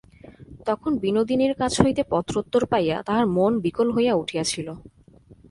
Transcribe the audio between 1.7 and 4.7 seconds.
হইতে পত্রোত্তর পাইয়া তাহার মন বিকল হইয়া উঠিয়াছিল।